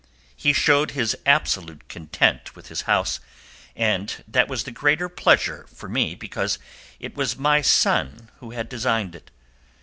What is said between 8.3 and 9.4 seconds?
who designed it.